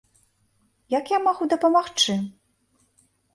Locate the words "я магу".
1.13-1.43